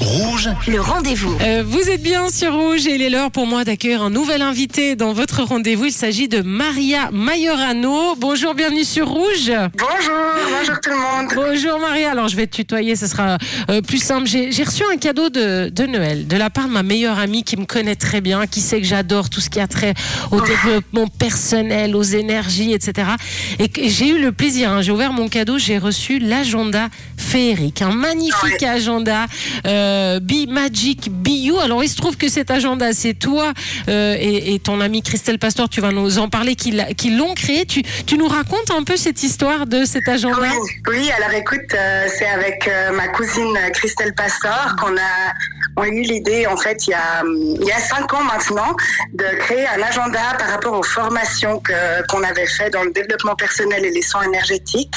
Rouge, 0.00 0.50
Le 0.68 0.80
rendez-vous. 0.80 1.34
Euh, 1.40 1.64
vous 1.66 1.88
êtes 1.88 2.02
bien 2.02 2.28
sur 2.28 2.54
Rouge 2.54 2.86
et 2.86 2.96
il 2.96 3.02
est 3.02 3.08
l'heure 3.08 3.30
pour 3.30 3.46
moi 3.46 3.64
d'accueillir 3.64 4.02
un 4.02 4.10
nouvel 4.10 4.42
invité 4.42 4.94
dans 4.94 5.14
votre 5.14 5.42
rendez-vous. 5.42 5.86
Il 5.86 5.92
s'agit 5.92 6.28
de 6.28 6.42
Maria 6.42 7.10
Majorano. 7.12 8.14
Bonjour, 8.16 8.54
bienvenue 8.54 8.84
sur 8.84 9.08
Rouge. 9.08 9.50
Bonjour, 9.78 10.14
bonjour 10.58 10.80
tout 10.82 10.90
le 10.90 10.96
monde. 10.96 11.32
Bonjour 11.34 11.80
Maria. 11.80 12.10
Alors 12.10 12.28
je 12.28 12.36
vais 12.36 12.46
te 12.46 12.56
tutoyer, 12.56 12.94
ce 12.94 13.06
sera 13.06 13.38
euh, 13.70 13.80
plus 13.80 14.02
simple. 14.02 14.26
J'ai 14.26 14.52
j'ai 14.52 14.64
reçu 14.64 14.82
un 14.92 14.98
cadeau 14.98 15.30
de, 15.30 15.70
de 15.70 15.86
Noël 15.86 16.26
de 16.26 16.36
la 16.36 16.50
part 16.50 16.68
de 16.68 16.72
ma 16.72 16.82
meilleure 16.82 17.18
amie 17.18 17.42
qui 17.42 17.56
me 17.56 17.64
connaît 17.64 17.96
très 17.96 18.20
bien, 18.20 18.46
qui 18.46 18.60
sait 18.60 18.80
que 18.80 18.86
j'adore 18.86 19.30
tout 19.30 19.40
ce 19.40 19.48
qui 19.48 19.60
a 19.60 19.66
trait 19.66 19.94
au 20.30 20.40
développement 20.42 21.06
personnel, 21.06 21.96
aux 21.96 22.02
énergies, 22.02 22.74
etc. 22.74 23.08
Et 23.58 23.68
que 23.70 23.88
j'ai 23.88 24.10
eu 24.10 24.20
le 24.20 24.32
plaisir, 24.32 24.72
hein, 24.72 24.82
j'ai 24.82 24.92
ouvert 24.92 25.12
mon 25.12 25.28
cadeau, 25.28 25.58
j'ai 25.58 25.78
reçu 25.78 26.18
l'agenda 26.18 26.88
féerique, 27.16 27.80
un 27.82 27.92
magnifique 27.92 28.62
agenda 28.62 29.26
euh, 29.66 29.85
Be 30.20 30.48
Magic 30.48 31.10
Be 31.10 31.28
You. 31.28 31.58
Alors 31.58 31.82
il 31.82 31.88
se 31.88 31.96
trouve 31.96 32.16
que 32.16 32.28
cet 32.28 32.50
agenda, 32.50 32.92
c'est 32.92 33.14
toi 33.14 33.52
euh, 33.88 34.16
et, 34.18 34.58
ton 34.58 34.80
ami 34.80 35.02
Christelle 35.02 35.38
Pastor, 35.38 35.68
tu 35.68 35.80
vas 35.80 35.92
nous 35.92 36.18
en 36.18 36.28
parler, 36.28 36.54
qui, 36.54 36.72
l'ont 37.10 37.34
créé. 37.34 37.66
Tu, 37.66 37.82
nous 38.16 38.28
racontes 38.28 38.70
un 38.70 38.82
peu 38.82 38.96
cette 38.96 39.22
histoire 39.22 39.66
de 39.66 39.84
cet 39.84 40.08
agenda? 40.08 40.38
Oui, 40.40 40.70
oui, 40.88 41.10
alors 41.16 41.32
écoute, 41.32 41.74
euh, 41.74 42.06
c'est 42.08 42.26
avec 42.26 42.66
euh, 42.68 42.92
ma 42.92 43.08
cousine 43.08 43.56
euh, 43.56 43.70
Christelle 43.70 44.14
Pastor 44.14 44.76
qu'on 44.80 44.96
a, 44.96 45.32
on 45.76 45.82
a 45.82 45.88
eu 45.88 46.02
l'idée, 46.02 46.46
en 46.46 46.56
fait, 46.56 46.86
il 46.86 46.90
y, 46.90 46.94
a, 46.94 47.20
hum, 47.22 47.56
il 47.60 47.66
y 47.66 47.72
a 47.72 47.78
cinq 47.78 48.12
ans 48.14 48.24
maintenant, 48.24 48.74
de 49.12 49.24
créer 49.38 49.66
un 49.68 49.82
agenda 49.82 50.20
par 50.38 50.48
rapport 50.48 50.78
aux 50.78 50.82
formations 50.82 51.62
qu'on 52.08 52.22
avait 52.22 52.46
fait 52.46 52.70
dans 52.70 52.82
le 52.82 52.90
développement 52.90 53.34
personnel 53.34 53.84
et 53.84 53.90
les 53.90 54.02
soins 54.02 54.22
énergétiques. 54.22 54.94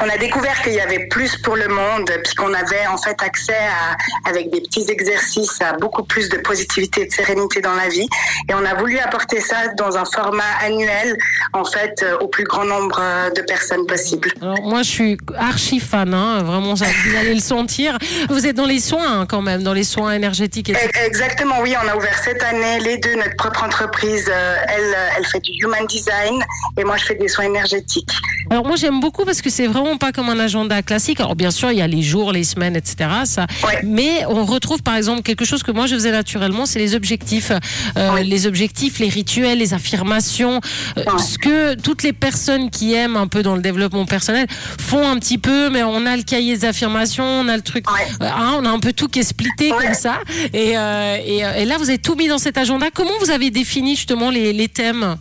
On 0.00 0.08
a 0.08 0.16
découvert 0.18 0.60
qu'il 0.62 0.74
y 0.74 0.80
avait 0.80 1.06
plus 1.08 1.36
pour 1.36 1.56
le 1.56 1.68
monde, 1.68 2.10
puis 2.24 2.34
qu'on 2.34 2.52
avait 2.52 2.86
en 2.86 2.98
fait 2.98 3.16
accès 3.22 3.56
à, 3.56 4.28
avec 4.28 4.50
des 4.50 4.60
petits 4.60 4.90
exercices 4.90 5.60
à 5.60 5.72
beaucoup 5.74 6.02
plus 6.02 6.28
de 6.28 6.36
positivité 6.38 7.02
et 7.02 7.06
de 7.06 7.12
sérénité 7.12 7.60
dans 7.60 7.74
la 7.74 7.88
vie. 7.88 8.08
Et 8.48 8.54
on 8.54 8.64
a 8.64 8.74
voulu 8.74 8.98
apporter 8.98 9.40
ça 9.40 9.68
dans 9.76 9.96
un 9.96 10.04
format 10.04 10.42
annuel, 10.62 11.16
en 11.52 11.64
fait, 11.64 12.02
euh, 12.02 12.18
au 12.18 12.28
plus 12.28 12.44
grand 12.44 12.64
nombre 12.64 12.98
euh, 13.00 13.30
de 13.30 13.40
personnes 13.42 13.86
possible. 13.86 14.32
Alors 14.40 14.60
moi 14.62 14.82
je 14.82 14.90
suis 14.90 15.16
archi 15.36 15.80
fan, 15.80 16.12
hein, 16.14 16.42
vraiment 16.42 16.74
vous 16.74 16.84
allez 17.18 17.34
le 17.34 17.40
sentir. 17.40 17.98
Vous 18.28 18.46
êtes 18.46 18.56
dans 18.56 18.66
les 18.66 18.80
soins 18.80 19.20
hein, 19.20 19.26
quand 19.26 19.42
même, 19.42 19.62
dans 19.62 19.72
les 19.72 19.84
soins 19.84 20.17
énergétiques. 20.18 20.68
etc. 20.70 20.86
E- 20.94 21.06
Exactement, 21.06 21.60
oui, 21.62 21.74
on 21.82 21.88
a 21.88 21.96
ouvert 21.96 22.18
cette 22.18 22.42
année 22.42 22.78
les 22.80 22.98
deux 22.98 23.14
notre 23.16 23.36
propre 23.36 23.62
entreprise. 23.64 24.28
Euh, 24.30 24.56
Elle, 24.68 24.94
euh, 24.94 25.08
elle 25.16 25.26
fait 25.26 25.40
du 25.40 25.52
human 25.64 25.86
design 25.86 26.44
et 26.78 26.84
moi 26.84 26.96
je 26.98 27.04
fais 27.04 27.14
des 27.14 27.28
soins 27.28 27.44
énergétiques. 27.46 28.12
Alors 28.50 28.66
moi 28.66 28.76
j'aime 28.76 29.00
beaucoup 29.00 29.24
parce 29.24 29.42
que 29.42 29.50
c'est 29.50 29.66
vraiment 29.66 29.96
pas 29.98 30.10
comme 30.12 30.28
un 30.30 30.38
agenda 30.38 30.82
classique. 30.82 31.20
Alors 31.20 31.36
bien 31.36 31.50
sûr 31.50 31.70
il 31.70 31.78
y 31.78 31.82
a 31.82 31.86
les 31.86 32.02
jours, 32.02 32.32
les 32.32 32.44
semaines, 32.44 32.76
etc. 32.76 33.10
Ça, 33.24 33.46
Ouais. 33.66 33.80
mais 33.84 34.24
on 34.28 34.44
retrouve 34.44 34.82
par 34.82 34.96
exemple 34.96 35.22
quelque 35.22 35.44
chose 35.44 35.62
que 35.62 35.70
moi 35.70 35.86
je 35.86 35.94
faisais 35.94 36.10
naturellement, 36.12 36.64
c'est 36.66 36.78
les 36.78 36.94
objectifs, 36.94 37.52
Euh, 37.96 38.20
les 38.22 38.46
objectifs, 38.46 38.98
les 38.98 39.08
rituels, 39.08 39.58
les 39.58 39.74
affirmations, 39.74 40.60
euh, 40.96 41.04
ce 41.18 41.38
que 41.38 41.74
toutes 41.74 42.02
les 42.02 42.12
personnes 42.12 42.70
qui 42.70 42.94
aiment 42.94 43.16
un 43.16 43.26
peu 43.26 43.42
dans 43.42 43.54
le 43.56 43.62
développement 43.62 44.06
personnel 44.06 44.46
font 44.80 45.06
un 45.08 45.18
petit 45.18 45.38
peu. 45.38 45.68
Mais 45.70 45.82
on 45.82 46.06
a 46.06 46.16
le 46.16 46.22
cahier 46.22 46.56
des 46.56 46.64
affirmations, 46.64 47.24
on 47.24 47.48
a 47.48 47.56
le 47.56 47.62
truc, 47.62 47.90
Ouais. 47.90 48.06
euh, 48.22 48.30
hein, 48.30 48.56
on 48.58 48.64
a 48.64 48.70
un 48.70 48.78
peu 48.80 48.92
tout 48.92 49.08
qui 49.08 49.18
est 49.20 49.22
splitté 49.24 49.70
comme 49.70 49.94
ça. 49.94 50.20
Et, 50.52 50.76
euh, 50.78 51.16
et, 51.24 51.38
et 51.38 51.64
là 51.64 51.76
vous 51.78 51.88
avez 51.88 51.98
tout 51.98 52.14
mis 52.14 52.28
dans 52.28 52.38
cet 52.38 52.56
agenda. 52.58 52.86
Comment 52.94 53.10
vous 53.20 53.30
avez 53.30 53.50
défini 53.50 53.96
justement 53.96 54.30
les, 54.30 54.52
les 54.52 54.68
thèmes? 54.68 55.16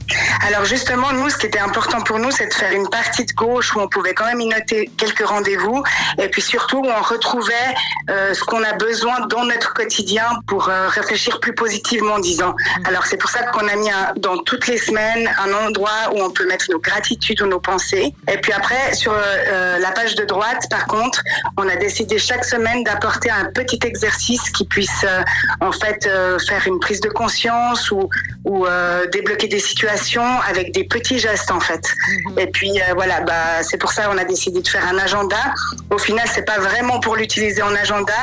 Alors 0.47 0.65
justement, 0.65 1.11
nous, 1.13 1.29
ce 1.29 1.37
qui 1.37 1.47
était 1.47 1.59
important 1.59 2.01
pour 2.01 2.19
nous, 2.19 2.31
c'est 2.31 2.47
de 2.47 2.53
faire 2.53 2.71
une 2.73 2.87
partie 2.89 3.16
de 3.25 3.33
gauche 3.33 3.75
où 3.75 3.79
on 3.79 3.87
pouvait 3.87 4.13
quand 4.13 4.25
même 4.25 4.39
y 4.41 4.47
noter 4.47 4.89
quelques 4.97 5.25
rendez-vous 5.25 5.83
et 6.17 6.27
puis 6.29 6.41
surtout 6.41 6.77
où 6.79 6.87
on 6.87 7.01
retrouvait 7.01 7.53
euh, 8.09 8.33
ce 8.33 8.43
qu'on 8.43 8.63
a 8.63 8.73
besoin 8.73 9.25
dans 9.27 9.43
notre 9.45 9.73
quotidien 9.73 10.25
pour 10.47 10.69
euh, 10.69 10.87
réfléchir 10.87 11.39
plus 11.39 11.53
positivement, 11.53 12.19
disons. 12.19 12.53
Alors 12.85 13.05
c'est 13.05 13.17
pour 13.17 13.29
ça 13.29 13.43
qu'on 13.43 13.67
a 13.67 13.75
mis 13.75 13.89
un- 13.91 14.13
dans 14.17 14.37
toutes 14.37 14.67
les 14.67 14.77
semaines 14.77 15.29
un 15.39 15.53
endroit 15.65 16.11
où 16.13 16.21
on 16.21 16.29
peut 16.31 16.47
mettre 16.47 16.65
nos 16.71 16.79
gratitudes 16.79 17.41
ou 17.41 17.47
nos 17.47 17.59
pensées. 17.59 18.13
Et 18.31 18.37
puis 18.37 18.53
après, 18.53 18.93
sur 18.93 19.13
euh, 19.13 19.77
la 19.79 19.91
page 19.91 20.15
de 20.15 20.23
droite, 20.25 20.63
par 20.69 20.85
contre, 20.87 21.21
on 21.57 21.67
a 21.67 21.75
décidé 21.75 22.17
chaque 22.17 22.45
semaine 22.45 22.83
d'apporter 22.83 23.29
un 23.29 23.45
petit 23.45 23.79
exercice 23.83 24.49
qui 24.51 24.65
puisse 24.65 25.05
en 25.61 25.71
fait 25.71 26.09
faire 26.47 26.65
une 26.67 26.79
prise 26.79 27.01
de 27.01 27.09
conscience 27.09 27.91
ou, 27.91 28.09
ou 28.45 28.65
débloquer 29.11 29.47
des 29.47 29.59
situations 29.59 30.23
avec 30.49 30.71
des 30.73 30.83
petits 30.83 31.19
gestes 31.19 31.51
en 31.51 31.59
fait. 31.59 31.81
Et 32.37 32.47
puis 32.47 32.79
euh, 32.81 32.93
voilà, 33.07 33.23
bah 33.23 33.63
c'est 33.63 33.77
pour 33.77 33.93
ça 33.93 34.03
qu'on 34.03 34.17
a 34.17 34.25
décidé 34.25 34.61
de 34.61 34.67
faire 34.67 34.85
un 34.85 34.97
agenda. 34.97 35.37
Au 35.89 35.97
final, 35.97 36.27
c'est 36.33 36.43
pas 36.45 36.59
vraiment 36.59 36.99
pour 36.99 37.15
l'utiliser 37.15 37.61
en 37.61 37.73
agenda, 37.73 38.13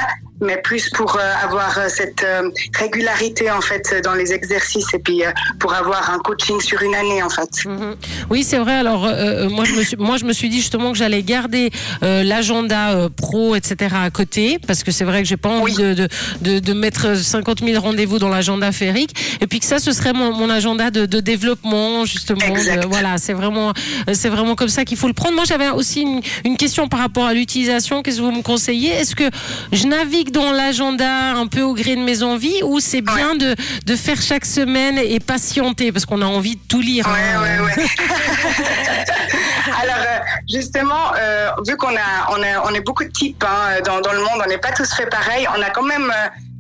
mais 0.45 0.61
plus 0.63 0.91
pour 0.91 1.17
euh, 1.17 1.21
avoir 1.43 1.79
euh, 1.79 1.89
cette 1.89 2.23
euh, 2.23 2.51
régularité 2.79 3.51
en 3.51 3.61
fait 3.61 3.95
dans 4.05 4.15
les 4.15 4.33
exercices 4.33 4.93
et 4.95 4.99
puis 4.99 5.23
pour 5.59 5.73
avoir 5.75 6.11
un 6.11 6.19
coaching 6.19 6.61
sur 6.61 6.81
une 6.83 6.95
année 6.95 7.23
en 7.23 7.31
fait. 7.31 7.65
Mhm. 7.65 7.97
Oui, 8.31 8.45
c'est 8.45 8.59
vrai. 8.59 8.75
Alors, 8.75 9.03
moi, 9.51 9.65
je 9.65 9.75
me 9.75 9.83
suis, 9.83 9.97
moi, 9.97 10.17
je 10.17 10.25
me 10.25 10.33
suis 10.33 10.49
dit 10.49 10.59
justement 10.61 10.93
que 10.93 10.99
j'allais 10.99 11.23
garder 11.23 11.71
l'agenda 12.03 13.09
pro, 13.17 13.55
etc. 13.55 13.95
à 14.05 14.11
côté, 14.11 14.59
parce 14.67 14.83
que 14.83 14.91
c'est 14.91 15.05
vrai 15.05 15.23
que 15.23 15.29
j'ai 15.29 15.37
pas 15.37 15.49
envie 15.49 15.75
de, 15.75 15.95
de, 15.95 16.09
de, 16.43 16.59
de 16.59 16.73
mettre 16.73 17.17
50 17.17 17.61
000 17.65 17.81
rendez-vous 17.81 18.19
dans 18.19 18.29
l'agenda 18.29 18.73
féerique, 18.73 19.15
et 19.41 19.47
puis 19.47 19.61
que 19.61 19.67
ça, 19.67 19.79
ce 19.79 19.93
serait 19.93 20.13
mon, 20.13 20.33
mon 20.33 20.51
agenda 20.51 20.91
de, 20.91 21.07
de 21.07 21.21
développement, 21.21 22.05
justement. 22.05 22.41
Voilà, 22.89 23.19
c'est 23.19 23.33
vraiment, 23.33 23.73
c'est 24.13 24.29
vraiment 24.29 24.55
comme 24.55 24.69
ça 24.69 24.85
qu'il 24.85 24.97
faut 24.97 25.09
le 25.09 25.15
prendre. 25.15 25.35
Moi, 25.35 25.45
j'avais 25.47 25.71
aussi 25.71 26.03
une, 26.03 26.21
une 26.45 26.57
question 26.57 26.89
par 26.89 27.01
rapport 27.01 27.27
à 27.27 27.35
l'utilisation. 27.35 28.03
Qu'est-ce 28.03 28.19
que 28.19 28.23
vous 28.23 28.33
me 28.33 28.43
conseillez? 28.43 28.91
Est-ce 28.91 29.15
que 29.15 29.31
je 29.73 29.87
navigue 29.87 30.31
dans 30.35 30.53
l'agenda 30.53 31.31
un 31.31 31.47
peu 31.47 31.63
au 31.63 31.75
gré 31.75 31.97
de 31.97 32.03
mes 32.03 32.23
envies, 32.23 32.61
ou 32.65 32.81
c'est 32.81 33.01
bien 33.01 33.37
de, 33.37 33.55
de 33.87 33.97
faire 33.97 34.21
chaque 34.21 34.45
semaine 34.45 34.99
et 34.99 35.21
patienter, 35.21 35.93
parce 35.93 36.05
qu'on 36.05 36.21
a 36.21 36.27
envie 36.27 36.57
de 36.57 36.61
tout 36.69 36.81
lire. 36.81 37.07
Ouais, 37.07 37.31
hein. 37.35 37.65
ouais. 37.65 37.87
Alors 39.83 39.97
euh, 39.97 40.19
justement, 40.49 41.13
euh, 41.17 41.51
vu 41.67 41.77
qu'on 41.77 41.95
a, 41.95 42.31
on 42.31 42.43
a, 42.43 42.69
on 42.69 42.75
est 42.75 42.81
beaucoup 42.81 43.05
de 43.05 43.11
types 43.11 43.45
hein, 43.47 43.81
dans, 43.87 44.01
dans 44.01 44.13
le 44.13 44.19
monde, 44.19 44.43
on 44.45 44.49
n'est 44.49 44.59
pas 44.59 44.73
tous 44.73 44.93
fait 44.95 45.07
pareil. 45.07 45.47
On 45.57 45.63
a 45.63 45.71
quand 45.71 45.85
même 45.85 46.13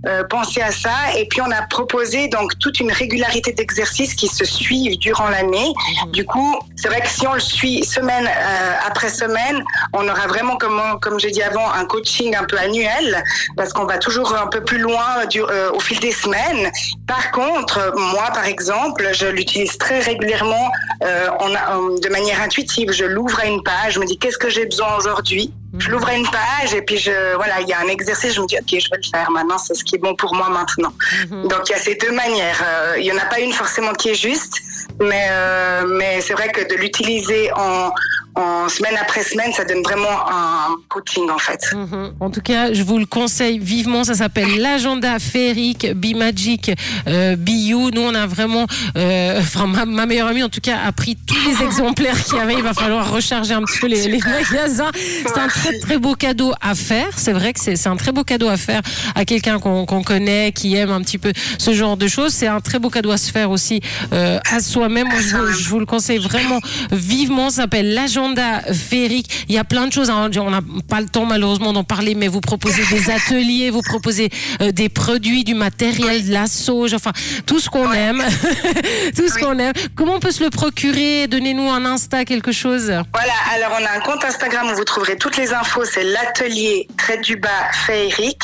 euh, 0.07 0.15
euh, 0.15 0.25
pensé 0.25 0.61
à 0.61 0.71
ça 0.71 0.95
et 1.17 1.27
puis 1.27 1.41
on 1.41 1.51
a 1.51 1.63
proposé 1.63 2.29
donc 2.29 2.59
toute 2.59 2.81
une 2.81 2.93
régularité 2.93 3.53
d'exercices 3.53 4.15
qui 4.15 4.29
se 4.29 4.45
suivent 4.45 4.99
durant 4.99 5.29
l'année. 5.29 5.73
Du 6.09 6.25
coup, 6.25 6.59
c'est 6.77 6.89
vrai 6.89 7.01
que 7.01 7.09
si 7.09 7.27
on 7.27 7.35
le 7.35 7.41
suit 7.41 7.85
semaine 7.85 8.27
euh, 8.27 8.75
après 8.87 9.09
semaine, 9.09 9.63
on 9.93 10.09
aura 10.09 10.27
vraiment, 10.27 10.57
comme, 10.57 10.81
comme 11.01 11.19
j'ai 11.19 11.31
dit 11.31 11.43
avant, 11.43 11.71
un 11.71 11.85
coaching 11.85 12.35
un 12.37 12.45
peu 12.45 12.59
annuel 12.59 13.23
parce 13.57 13.73
qu'on 13.73 13.85
va 13.85 13.99
toujours 13.99 14.35
un 14.35 14.47
peu 14.47 14.63
plus 14.63 14.79
loin 14.79 15.27
du, 15.31 15.43
euh, 15.43 15.71
au 15.73 15.81
fil 15.81 15.99
des 16.01 16.13
semaines. 16.13 16.71
Par 17.07 17.31
contre, 17.33 17.93
moi, 17.97 18.31
par 18.33 18.47
exemple, 18.47 19.09
je 19.13 19.27
l'utilise 19.27 19.77
très 19.79 20.01
régulièrement 20.01 20.71
euh, 21.03 21.29
euh, 21.29 21.99
de 22.01 22.09
manière 22.09 22.41
intuitive. 22.41 22.93
Je 22.93 23.05
l'ouvre 23.05 23.41
à 23.41 23.47
une 23.47 23.63
page, 23.63 23.95
je 23.95 24.01
me 24.01 24.07
dis 24.07 24.19
qu'est-ce 24.19 24.39
que 24.39 24.49
j'ai 24.49 24.67
besoin 24.67 24.97
aujourd'hui? 24.97 25.53
Je 25.79 25.91
l'ouvre 25.91 26.09
à 26.09 26.15
une 26.15 26.27
page 26.29 26.75
et 26.75 26.83
puis 26.83 26.99
je 26.99 27.35
voilà, 27.37 27.61
il 27.61 27.69
y 27.69 27.73
a 27.73 27.81
un 27.81 27.89
exercice, 27.89 28.35
je 28.35 28.41
me 28.41 28.47
dis 28.47 28.57
ok, 28.57 28.69
je 28.69 28.89
vais 28.91 28.97
le 28.97 29.09
faire 29.11 29.31
maintenant, 29.31 29.59
c'est 29.59 29.75
ce 29.75 29.85
qui 29.85 29.97
est 29.97 29.99
bon 29.99 30.15
pour 30.15 30.35
moi 30.35 30.49
maintenant. 30.49 30.93
Donc 31.31 31.69
il 31.69 31.73
y 31.73 31.75
a 31.75 31.79
ces 31.79 31.97
deux 31.97 32.13
manières. 32.13 32.63
Euh, 32.65 32.95
il 32.99 33.05
y 33.05 33.13
en 33.13 33.19
a 33.19 33.27
pas 33.27 33.41
une 33.41 33.53
forcément 33.53 33.93
qui 33.93 34.11
est 34.11 34.15
juste, 34.15 34.61
mais 35.01 35.27
euh, 35.31 35.87
mais 35.87 36.21
c'est 36.21 36.35
vrai 36.35 36.49
que 36.51 36.63
de 36.69 36.75
l'utiliser 36.77 37.51
en 37.53 37.91
en 38.37 38.69
semaine 38.69 38.95
après 39.01 39.23
semaine, 39.23 39.53
ça 39.53 39.65
donne 39.65 39.83
vraiment 39.83 40.09
un 40.29 40.75
coaching 40.89 41.29
en 41.31 41.39
fait. 41.39 41.61
Mhm. 41.75 42.15
En 42.21 42.31
tout 42.31 42.41
cas, 42.41 42.73
je 42.73 42.83
vous 42.83 42.99
le 42.99 43.07
conseille 43.07 43.59
vivement. 43.59 44.03
Ça 44.05 44.15
s'appelle 44.15 44.59
l'agenda 44.59 45.19
féerique 45.19 45.87
Be 45.95 46.17
Magic 46.17 46.73
euh, 47.07 47.37
Be 47.37 47.51
You. 47.51 47.91
Nous, 47.93 48.01
on 48.01 48.15
a 48.15 48.27
vraiment, 48.27 48.67
euh, 48.97 49.39
enfin, 49.41 49.67
ma, 49.67 49.85
ma 49.85 50.07
meilleure 50.07 50.29
amie, 50.29 50.43
en 50.43 50.49
tout 50.49 50.61
cas, 50.61 50.79
a 50.85 50.91
pris 50.93 51.17
tous 51.17 51.37
les 51.49 51.63
exemplaires 51.65 52.23
qu'il 52.25 52.37
y 52.37 52.41
avait. 52.41 52.55
Il 52.55 52.63
va 52.63 52.75
falloir 52.75 53.13
recharger 53.13 53.55
un 53.55 53.63
petit 53.63 53.79
peu 53.79 53.87
les, 53.87 54.09
les 54.09 54.19
magasins. 54.19 54.91
C'est 54.95 55.39
un 55.39 55.49
très 55.49 55.79
très 55.79 55.99
beau 55.99 56.15
cadeau 56.15 56.53
à 56.61 56.75
faire. 56.75 57.09
C'est 57.17 57.33
vrai 57.33 57.53
que 57.53 57.61
c'est 57.61 57.77
c'est 57.77 57.89
un 57.89 57.97
très 57.97 58.11
beau 58.13 58.25
cadeau 58.25 58.49
à 58.49 58.57
faire 58.57 58.81
à 59.15 59.25
quelqu'un 59.25 59.59
qu'on 59.61 59.87
qu'on 59.87 60.03
connaît, 60.03 60.51
qui 60.53 60.75
aime 60.75 60.91
un 60.91 61.03
petit 61.03 61.19
peu 61.19 61.33
ce 61.59 61.73
genre 61.73 61.97
de 61.97 62.09
choses. 62.09 62.33
C'est 62.33 62.49
un 62.49 62.61
très 62.61 62.79
beau 62.81 62.91
cadeau 62.91 63.11
à 63.13 63.17
se 63.17 63.31
faire 63.31 63.51
aussi 63.51 63.81
euh, 64.13 64.39
à 64.53 64.61
soi-même. 64.61 65.09
Je, 65.21 65.37
vous- 65.37 65.53
je 65.53 65.69
vous 65.69 65.79
le 65.79 65.87
conseille 65.87 66.19
vraiment 66.19 66.59
vivement. 66.91 67.51
Ça 67.51 67.63
s'appelle 67.63 67.95
l'agenda 67.95 68.24
féerique. 68.73 69.45
Il 69.49 69.55
y 69.55 69.59
a 69.59 69.65
plein 69.65 69.87
de 69.87 69.93
choses. 69.93 70.11
hein. 70.11 70.31
On 70.39 70.51
n'a 70.51 70.61
pas 70.89 71.01
le 71.01 71.09
temps 71.09 71.27
malheureusement 71.27 71.73
d'en 71.73 71.85
parler, 71.85 72.15
mais 72.15 72.29
vous 72.29 72.41
proposez 72.41 72.83
des 72.91 73.11
ateliers, 73.11 73.71
vous 73.71 73.83
proposez 73.83 74.31
euh, 74.63 74.73
des 74.73 74.89
produits, 74.89 75.45
du 75.45 75.55
matériel, 75.55 76.27
de 76.27 76.33
la 76.33 76.47
sauge, 76.47 76.95
enfin 76.95 77.13
tout 77.47 77.59
ce 77.61 77.69
qu'on 77.69 77.93
aime, 77.93 78.23
tout 79.17 79.29
ce 79.29 79.35
Oui. 79.35 79.41
qu'on 79.43 79.59
aime. 79.59 79.73
Comment 79.97 80.15
on 80.17 80.21
peut 80.21 80.31
se 80.31 80.43
le 80.43 80.51
procurer? 80.51 81.27
Donnez-nous 81.27 81.69
un 81.71 81.85
Insta, 81.85 82.25
quelque 82.25 82.53
chose. 82.53 82.85
Voilà, 83.13 83.33
alors 83.55 83.77
on 83.81 83.85
a 83.85 83.91
un 83.97 84.01
compte 84.01 84.25
Instagram 84.25 84.69
où 84.73 84.77
vous 84.77 84.85
trouverez 84.85 85.17
toutes 85.17 85.37
les 85.37 85.53
infos, 85.53 85.85
c'est 85.85 86.05
l'atelier 86.05 86.89
trait 86.97 87.19
du 87.19 87.37
bas 87.37 87.49
féerique. 87.87 88.43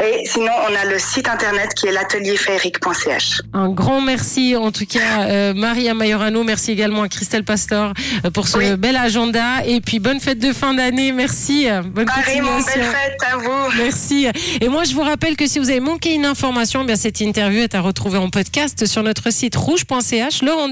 Et 0.00 0.24
sinon, 0.26 0.52
on 0.70 0.74
a 0.76 0.84
le 0.84 0.98
site 0.98 1.28
internet 1.28 1.74
qui 1.74 1.86
est 1.88 1.92
l'atelierféerique.ch. 1.92 3.42
Un 3.52 3.68
grand 3.70 4.00
merci 4.00 4.54
en 4.56 4.70
tout 4.70 4.86
cas, 4.86 5.22
euh, 5.28 5.54
Maria 5.54 5.92
Majorano. 5.94 6.44
Merci 6.44 6.72
également 6.72 7.02
à 7.02 7.08
Christelle 7.08 7.44
Pastor 7.44 7.92
euh, 8.24 8.30
pour 8.30 8.46
ce 8.48 8.58
Oui. 8.58 8.76
bel 8.76 8.96
agenda. 8.96 9.64
Et 9.66 9.80
puis 9.80 9.98
bonne 9.98 10.20
fête 10.20 10.38
de 10.38 10.52
fin 10.52 10.74
d'année. 10.74 11.12
Merci. 11.12 11.66
Bonne 11.84 12.04
Pareillement, 12.06 12.56
continuation. 12.58 12.80
belle 12.92 13.00
fête 13.10 13.32
à 13.32 13.36
vous. 13.38 13.76
Merci. 13.78 14.26
Et 14.60 14.68
moi, 14.68 14.84
je 14.84 14.94
vous 14.94 15.02
rappelle 15.02 15.36
que 15.36 15.46
si 15.46 15.58
vous 15.58 15.68
avez 15.70 15.80
manqué 15.80 16.14
une 16.14 16.26
information, 16.26 16.82
eh 16.82 16.86
bien 16.86 16.96
cette 16.96 17.20
interview 17.20 17.60
est 17.62 17.74
à 17.74 17.80
retrouver 17.80 18.18
en 18.18 18.30
podcast 18.30 18.86
sur 18.86 19.02
notre 19.02 19.32
site 19.32 19.56
rouge.ch. 19.56 20.42
Le 20.42 20.52